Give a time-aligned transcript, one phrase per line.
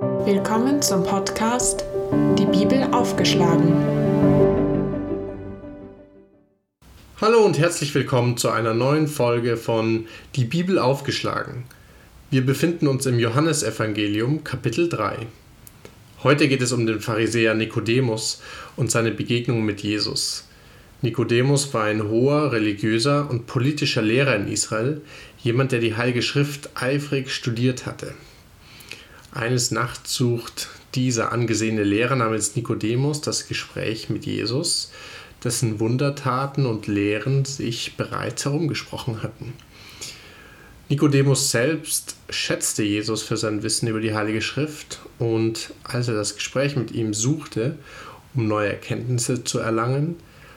[0.00, 1.84] Willkommen zum Podcast
[2.38, 3.74] Die Bibel aufgeschlagen.
[7.20, 11.64] Hallo und herzlich willkommen zu einer neuen Folge von Die Bibel aufgeschlagen.
[12.30, 15.26] Wir befinden uns im Johannesevangelium Kapitel 3.
[16.22, 18.40] Heute geht es um den Pharisäer Nikodemus
[18.76, 20.48] und seine Begegnung mit Jesus.
[21.02, 25.02] Nikodemus war ein hoher religiöser und politischer Lehrer in Israel,
[25.42, 28.14] jemand, der die Heilige Schrift eifrig studiert hatte.
[29.32, 34.90] Eines Nachts sucht dieser angesehene Lehrer namens Nikodemus das Gespräch mit Jesus,
[35.44, 39.52] dessen Wundertaten und Lehren sich bereits herumgesprochen hatten.
[40.88, 46.34] Nikodemus selbst schätzte Jesus für sein Wissen über die Heilige Schrift und als er das
[46.34, 47.78] Gespräch mit ihm suchte,
[48.34, 50.16] um neue Erkenntnisse zu erlangen,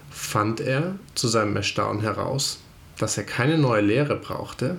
[0.10, 2.60] fand er zu seinem Erstaunen heraus,
[2.98, 4.78] dass er keine neue Lehre brauchte,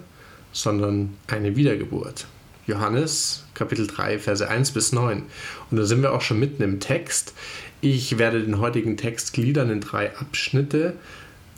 [0.53, 2.27] sondern eine Wiedergeburt.
[2.67, 5.23] Johannes Kapitel 3, Verse 1 bis 9.
[5.71, 7.35] Und da sind wir auch schon mitten im Text.
[7.81, 10.95] Ich werde den heutigen Text gliedern in drei Abschnitte.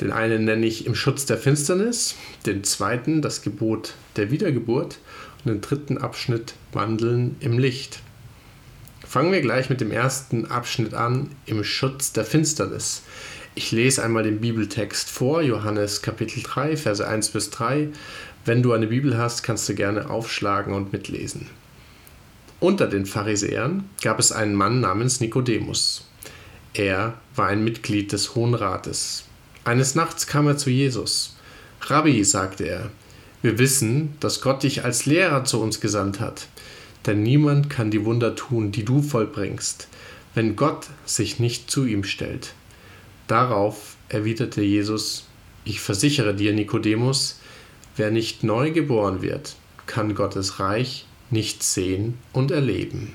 [0.00, 4.98] Den einen nenne ich im Schutz der Finsternis, den zweiten das Gebot der Wiedergeburt
[5.44, 8.00] und den dritten Abschnitt Wandeln im Licht.
[9.06, 13.02] Fangen wir gleich mit dem ersten Abschnitt an, im Schutz der Finsternis.
[13.54, 17.88] Ich lese einmal den Bibeltext vor, Johannes Kapitel 3, Verse 1 bis 3.
[18.46, 21.48] Wenn du eine Bibel hast, kannst du gerne aufschlagen und mitlesen.
[22.60, 26.08] Unter den Pharisäern gab es einen Mann namens Nikodemus.
[26.72, 29.24] Er war ein Mitglied des Hohen Rates.
[29.64, 31.36] Eines Nachts kam er zu Jesus.
[31.80, 32.90] Rabbi, sagte er,
[33.42, 36.46] wir wissen, dass Gott dich als Lehrer zu uns gesandt hat,
[37.04, 39.88] denn niemand kann die Wunder tun, die du vollbringst,
[40.34, 42.54] wenn Gott sich nicht zu ihm stellt.
[43.26, 45.26] Darauf erwiderte Jesus,
[45.64, 47.40] ich versichere dir, Nikodemus,
[47.96, 53.14] wer nicht neu geboren wird, kann Gottes Reich nicht sehen und erleben.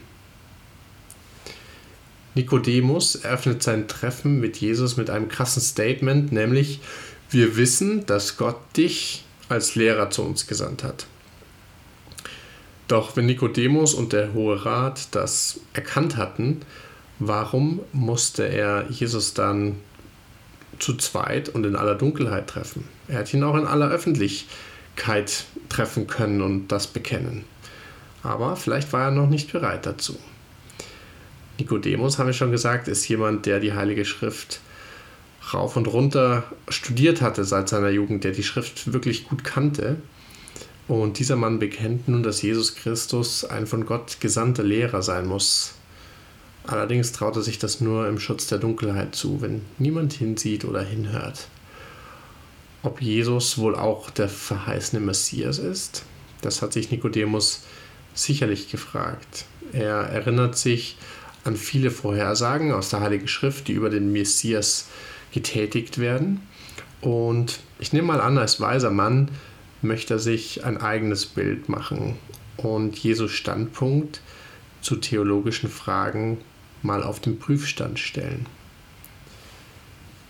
[2.34, 6.80] Nikodemus eröffnet sein Treffen mit Jesus mit einem krassen Statement, nämlich
[7.30, 11.08] wir wissen, dass Gott dich als Lehrer zu uns gesandt hat.
[12.88, 16.62] Doch wenn Nikodemus und der Hohe Rat das erkannt hatten,
[17.20, 19.76] warum musste er Jesus dann
[20.80, 22.86] zu zweit und in aller Dunkelheit treffen.
[23.08, 24.50] Er hätte ihn auch in aller Öffentlichkeit
[25.70, 27.44] treffen können und das bekennen.
[28.24, 30.18] Aber vielleicht war er noch nicht bereit dazu.
[31.58, 34.62] Nikodemus, habe ich schon gesagt, ist jemand, der die Heilige Schrift
[35.54, 39.98] rauf und runter studiert hatte seit seiner Jugend, der die Schrift wirklich gut kannte.
[40.88, 45.76] Und dieser Mann bekennt nun, dass Jesus Christus ein von Gott gesandter Lehrer sein muss,
[46.64, 50.82] Allerdings traut er sich das nur im Schutz der Dunkelheit zu, wenn niemand hinsieht oder
[50.82, 51.48] hinhört.
[52.84, 56.04] Ob Jesus wohl auch der verheißene Messias ist,
[56.42, 57.64] das hat sich Nikodemus
[58.14, 59.46] sicherlich gefragt.
[59.72, 60.98] Er erinnert sich
[61.44, 64.88] an viele Vorhersagen aus der Heiligen Schrift, die über den Messias
[65.32, 66.42] getätigt werden.
[67.02, 69.30] Und ich nehme mal an, als weiser Mann
[69.82, 72.18] möchte er sich ein eigenes Bild machen
[72.58, 74.22] und Jesus Standpunkt
[74.82, 76.40] zu theologischen Fragen
[76.82, 78.46] mal auf den Prüfstand stellen.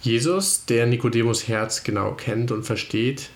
[0.02, 3.30] Jesus, der Nikodemus Herz genau kennt und versteht,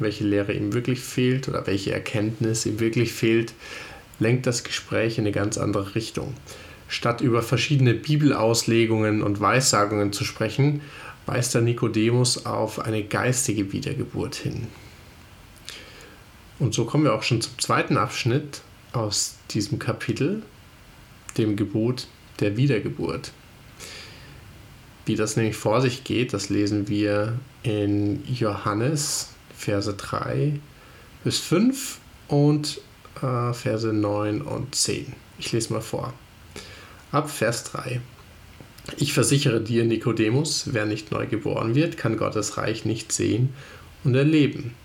[0.00, 3.54] welche Lehre ihm wirklich fehlt oder welche Erkenntnis ihm wirklich fehlt,
[4.18, 6.34] lenkt das Gespräch in eine ganz andere Richtung.
[6.88, 10.80] Statt über verschiedene Bibelauslegungen und Weissagungen zu sprechen,
[11.26, 14.66] weist der Nikodemus auf eine geistige Wiedergeburt hin.
[16.58, 20.42] Und so kommen wir auch schon zum zweiten Abschnitt aus diesem Kapitel,
[21.38, 22.08] dem Gebot
[22.40, 23.30] der Wiedergeburt.
[25.10, 30.60] Wie das nämlich vor sich geht, das lesen wir in Johannes Verse 3
[31.24, 31.98] bis 5
[32.28, 32.80] und
[33.16, 35.12] äh, Verse 9 und 10.
[35.40, 36.12] Ich lese mal vor.
[37.10, 38.00] Ab Vers 3.
[38.98, 43.52] Ich versichere dir, Nikodemus, wer nicht neu geboren wird, kann Gottes Reich nicht sehen
[44.04, 44.76] und erleben.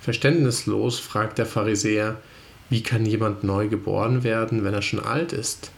[0.00, 2.20] Verständnislos fragt der Pharisäer,
[2.68, 5.70] wie kann jemand neu geboren werden, wenn er schon alt ist?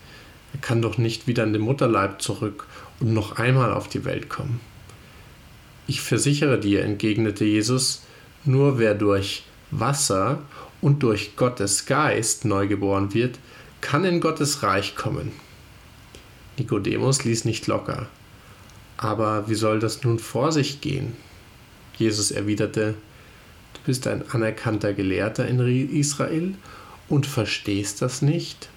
[0.55, 2.67] Er kann doch nicht wieder in den Mutterleib zurück
[3.01, 4.61] und noch einmal auf die Welt kommen.
[5.87, 8.03] Ich versichere dir, entgegnete Jesus,
[8.45, 10.43] nur wer durch Wasser
[10.81, 13.39] und durch Gottes Geist neugeboren wird,
[13.81, 15.33] kann in Gottes Reich kommen.
[16.57, 18.09] Nikodemus ließ nicht locker.
[18.97, 21.17] Aber wie soll das nun vor sich gehen?
[21.97, 22.95] Jesus erwiderte,
[23.75, 25.59] Du bist ein anerkannter Gelehrter in
[25.91, 26.55] Israel
[27.09, 28.69] und verstehst das nicht?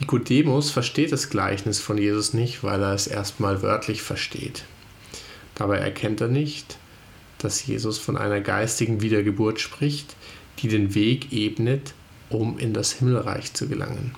[0.00, 4.64] Nikodemus versteht das Gleichnis von Jesus nicht, weil er es erstmal wörtlich versteht.
[5.54, 6.78] Dabei erkennt er nicht,
[7.38, 10.16] dass Jesus von einer geistigen Wiedergeburt spricht,
[10.58, 11.94] die den Weg ebnet,
[12.28, 14.14] um in das Himmelreich zu gelangen.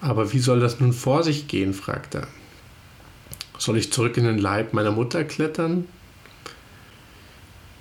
[0.00, 1.74] Aber wie soll das nun vor sich gehen?
[1.74, 2.28] fragt er.
[3.58, 5.86] Soll ich zurück in den Leib meiner Mutter klettern?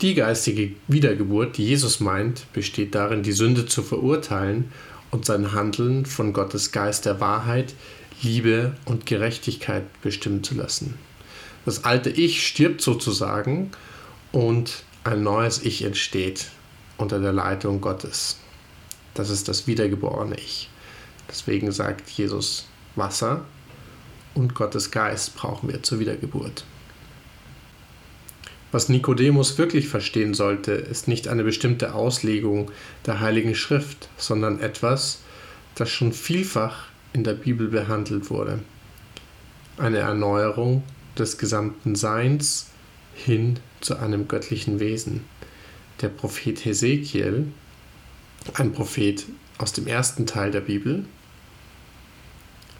[0.02, 4.72] Die geistige Wiedergeburt, die Jesus meint, besteht darin, die Sünde zu verurteilen
[5.14, 7.76] und sein Handeln von Gottes Geist der Wahrheit,
[8.24, 10.98] Liebe und Gerechtigkeit bestimmen zu lassen.
[11.66, 13.70] Das alte Ich stirbt sozusagen
[14.32, 16.48] und ein neues Ich entsteht
[16.98, 18.40] unter der Leitung Gottes.
[19.14, 20.72] Das ist das wiedergeborene Ich.
[21.30, 23.46] Deswegen sagt Jesus, Wasser
[24.34, 26.66] und Gottes Geist brauchen wir zur Wiedergeburt.
[28.74, 32.72] Was Nikodemus wirklich verstehen sollte, ist nicht eine bestimmte Auslegung
[33.06, 35.20] der Heiligen Schrift, sondern etwas,
[35.76, 38.62] das schon vielfach in der Bibel behandelt wurde.
[39.78, 40.82] Eine Erneuerung
[41.16, 42.72] des gesamten Seins
[43.14, 45.24] hin zu einem göttlichen Wesen.
[46.02, 47.50] Der Prophet Hesekiel,
[48.56, 49.28] ein Prophet
[49.60, 51.06] aus dem ersten Teil der Bibel,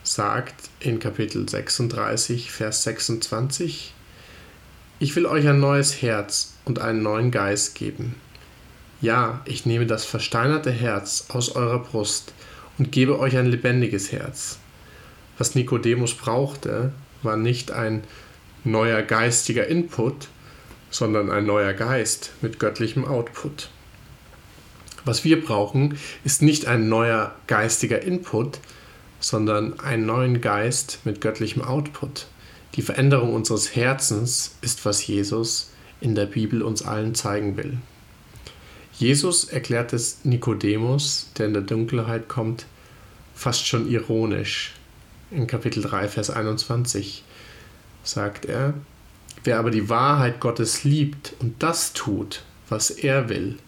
[0.02, 3.94] sagt in Kapitel 36, Vers 26,
[4.98, 8.14] ich will euch ein neues Herz und einen neuen Geist geben.
[9.00, 12.32] Ja, ich nehme das versteinerte Herz aus eurer Brust
[12.78, 14.58] und gebe euch ein lebendiges Herz.
[15.36, 16.92] Was Nikodemus brauchte,
[17.22, 18.04] war nicht ein
[18.62, 20.28] neuer geistiger Input,
[20.90, 23.68] sondern ein neuer Geist mit göttlichem Output.
[25.04, 28.60] Was wir brauchen, ist nicht ein neuer geistiger Input,
[29.20, 32.26] sondern einen neuen Geist mit göttlichem Output.
[32.74, 37.78] Die Veränderung unseres Herzens ist, was Jesus in der Bibel uns allen zeigen will.
[38.92, 42.66] Jesus erklärt es Nikodemus, der in der Dunkelheit kommt,
[43.34, 44.74] fast schon ironisch.
[45.30, 47.22] In Kapitel 3, Vers 21
[48.02, 48.74] sagt er,
[49.44, 53.58] wer aber die Wahrheit Gottes liebt und das tut, was er will,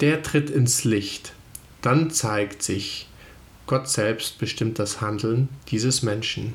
[0.00, 1.32] der tritt ins Licht,
[1.82, 3.08] dann zeigt sich,
[3.66, 6.54] Gott selbst bestimmt das Handeln dieses Menschen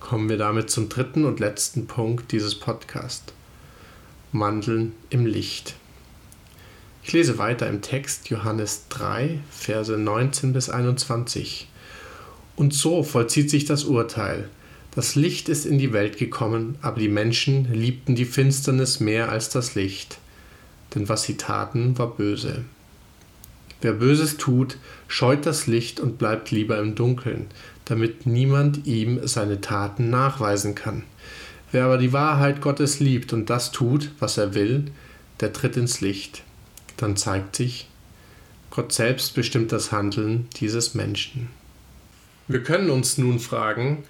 [0.00, 3.32] kommen wir damit zum dritten und letzten Punkt dieses Podcasts.
[4.32, 5.74] Mandeln im Licht.
[7.02, 11.68] Ich lese weiter im Text Johannes 3, Verse 19 bis 21.
[12.56, 14.48] Und so vollzieht sich das Urteil.
[14.94, 19.48] Das Licht ist in die Welt gekommen, aber die Menschen liebten die Finsternis mehr als
[19.48, 20.18] das Licht,
[20.94, 22.64] denn was sie taten, war böse.
[23.80, 24.76] Wer Böses tut,
[25.08, 27.46] scheut das Licht und bleibt lieber im Dunkeln,
[27.86, 31.04] damit niemand ihm seine Taten nachweisen kann.
[31.72, 34.86] Wer aber die Wahrheit Gottes liebt und das tut, was er will,
[35.40, 36.42] der tritt ins Licht.
[36.96, 37.88] Dann zeigt sich,
[38.70, 41.48] Gott selbst bestimmt das Handeln dieses Menschen.
[42.48, 44.04] Wir können uns nun fragen,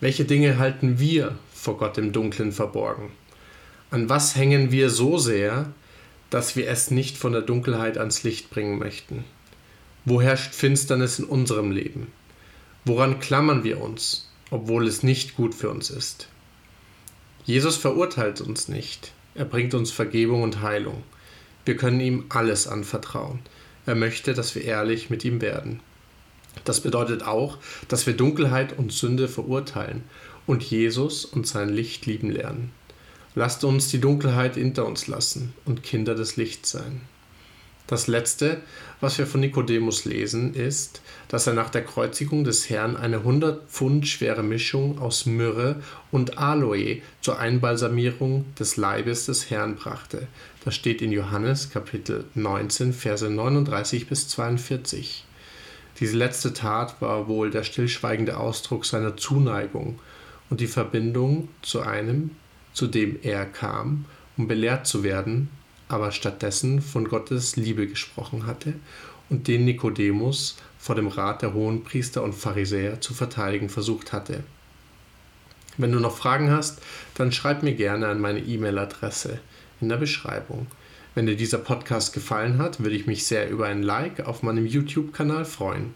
[0.00, 3.10] welche Dinge halten wir vor Gott im Dunklen verborgen?
[3.90, 5.72] An was hängen wir so sehr,
[6.30, 9.24] dass wir es nicht von der Dunkelheit ans Licht bringen möchten?
[10.04, 12.12] Wo herrscht Finsternis in unserem Leben?
[12.84, 16.28] Woran klammern wir uns, obwohl es nicht gut für uns ist?
[17.44, 19.12] Jesus verurteilt uns nicht.
[19.34, 21.02] Er bringt uns Vergebung und Heilung.
[21.64, 23.40] Wir können ihm alles anvertrauen.
[23.86, 25.80] Er möchte, dass wir ehrlich mit ihm werden.
[26.64, 27.58] Das bedeutet auch,
[27.88, 30.02] dass wir Dunkelheit und Sünde verurteilen
[30.46, 32.72] und Jesus und sein Licht lieben lernen.
[33.38, 37.02] Lasst uns die Dunkelheit hinter uns lassen und Kinder des Lichts sein.
[37.86, 38.60] Das letzte,
[39.00, 43.70] was wir von Nikodemus lesen, ist, dass er nach der Kreuzigung des Herrn eine 100
[43.70, 45.80] Pfund schwere Mischung aus Myrrhe
[46.10, 50.26] und Aloe zur Einbalsamierung des Leibes des Herrn brachte.
[50.64, 55.24] Das steht in Johannes Kapitel 19, Verse 39 bis 42.
[56.00, 60.00] Diese letzte Tat war wohl der stillschweigende Ausdruck seiner Zuneigung
[60.50, 62.32] und die Verbindung zu einem,
[62.72, 64.04] zu dem er kam,
[64.36, 65.48] um belehrt zu werden
[65.88, 68.74] aber stattdessen von Gottes Liebe gesprochen hatte
[69.30, 74.44] und den Nikodemus vor dem Rat der Hohenpriester und Pharisäer zu verteidigen versucht hatte.
[75.76, 76.80] Wenn du noch Fragen hast,
[77.14, 79.40] dann schreib mir gerne an meine E-Mail-Adresse
[79.80, 80.66] in der Beschreibung.
[81.14, 84.66] Wenn dir dieser Podcast gefallen hat, würde ich mich sehr über ein Like auf meinem
[84.66, 85.94] YouTube-Kanal freuen.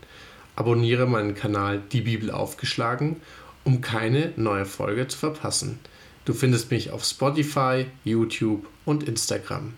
[0.56, 3.16] Abonniere meinen Kanal Die Bibel aufgeschlagen,
[3.64, 5.78] um keine neue Folge zu verpassen.
[6.24, 9.74] Du findest mich auf Spotify, YouTube und Instagram.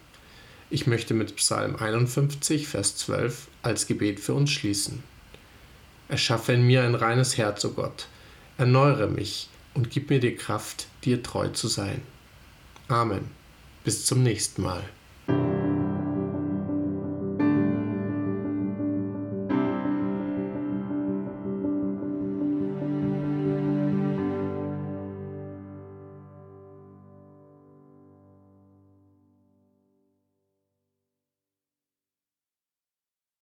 [0.68, 5.02] Ich möchte mit Psalm 51, Vers 12 als Gebet für uns schließen.
[6.08, 8.08] Erschaffe in mir ein reines Herz, o oh Gott,
[8.58, 12.02] erneuere mich und gib mir die Kraft, dir treu zu sein.
[12.88, 13.30] Amen.
[13.84, 14.84] Bis zum nächsten Mal.